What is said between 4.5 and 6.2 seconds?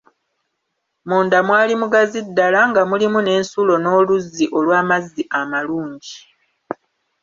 olw'amazzi amalungi.